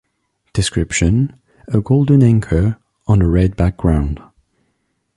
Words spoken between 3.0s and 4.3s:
on a red background.